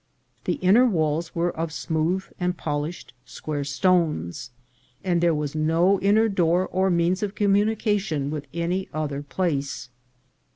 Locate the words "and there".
5.03-5.35